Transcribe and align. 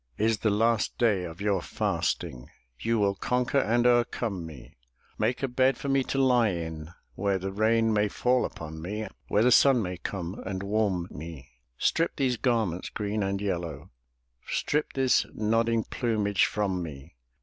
Is 0.17 0.39
the 0.39 0.49
last 0.49 0.97
day 0.97 1.25
of 1.25 1.41
your 1.41 1.61
fasting. 1.61 2.49
You 2.79 2.97
will 2.97 3.13
conquer 3.13 3.59
and 3.59 3.85
overcome 3.85 4.47
me; 4.47 4.75
Make 5.19 5.43
a 5.43 5.47
bed 5.47 5.77
for 5.77 5.89
me 5.89 6.03
to 6.05 6.17
lie 6.17 6.49
in, 6.49 6.89
Where 7.13 7.37
the 7.37 7.51
rain 7.51 7.93
may 7.93 8.07
fall 8.07 8.43
upon 8.43 8.81
me. 8.81 9.05
Where 9.27 9.43
the 9.43 9.51
sun 9.51 9.79
may 9.83 9.97
come 9.97 10.41
and 10.43 10.63
warm 10.63 11.07
me; 11.11 11.51
Strip 11.77 12.15
these 12.15 12.37
garments, 12.37 12.89
green 12.89 13.21
and 13.21 13.39
yellow, 13.39 13.91
Strip 14.47 14.93
this 14.93 15.27
nodding 15.35 15.83
plumage 15.83 16.45
from 16.45 16.81
me. 16.81 17.13